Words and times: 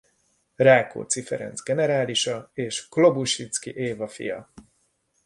Rákóczi 0.67 1.21
Ferenc 1.27 1.61
generálisa 1.67 2.33
és 2.65 2.81
Klobusiczky 2.95 3.73
Éva 3.89 4.07
fia. 4.17 4.41